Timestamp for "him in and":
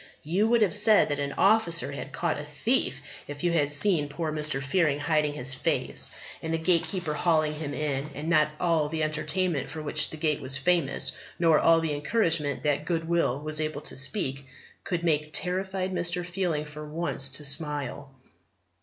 7.53-8.27